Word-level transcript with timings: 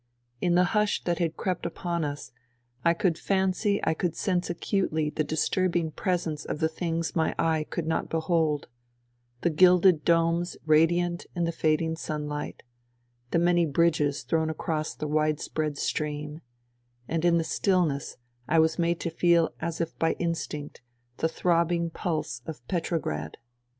In 0.41 0.55
the 0.55 0.63
hush 0.73 1.03
that 1.03 1.19
had 1.19 1.37
crept 1.37 1.63
upon 1.63 2.03
us 2.03 2.31
I 2.83 2.95
could 2.95 3.19
fancy 3.19 3.79
I 3.83 3.93
could 3.93 4.15
sense 4.15 4.49
acutely 4.49 5.11
the 5.11 5.23
disturbing 5.23 5.91
presence 5.91 6.43
of 6.43 6.57
the 6.57 6.67
things 6.67 7.15
my 7.15 7.35
eye 7.37 7.67
could 7.69 7.85
not 7.85 8.09
behold: 8.09 8.67
the 9.41 9.51
gilded 9.51 10.03
domes 10.03 10.57
radiant 10.65 11.27
in 11.35 11.43
the 11.43 11.51
fading 11.51 11.95
sunlight, 11.95 12.63
the 13.29 13.37
many 13.37 13.67
bridges 13.67 14.23
thrown 14.23 14.49
across 14.49 14.95
the 14.95 15.07
widespread 15.07 15.77
stream; 15.77 16.41
and 17.07 17.23
in 17.23 17.37
the 17.37 17.43
stillness 17.43 18.17
I 18.47 18.57
was 18.57 18.79
made 18.79 18.99
to 19.01 19.11
feel 19.11 19.51
as 19.59 19.79
if 19.81 19.95
by 19.99 20.13
instinct 20.13 20.81
the 21.17 21.29
throbbing 21.29 21.91
pulse 21.91 22.41
of 22.47 22.67
Petro 22.67 22.97
grad. 22.97 23.37